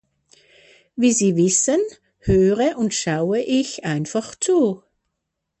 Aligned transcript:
Wie 0.95 1.11
Sie 1.11 1.35
wissen, 1.35 1.77
höre 2.21 2.75
und 2.79 2.95
schaue 2.95 3.39
ich 3.39 3.85
einfach 3.85 4.33
zu. 4.33 4.81